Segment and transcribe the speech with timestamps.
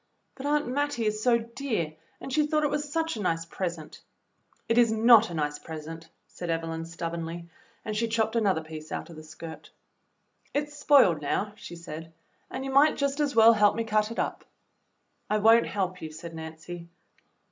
[0.33, 4.01] "But Aunt Mattie is so dear, and she thought it was such a nice present."
[4.67, 7.49] "It is not a nice present," said Evelyn stubbornly,
[7.85, 9.69] and she chopped another piece out of the skirt."
[10.55, 12.11] It 's spoiled now," she said,
[12.49, 14.43] "and you might just as well help me cut it up."
[15.29, 16.89] "I won't help you," said Nancy.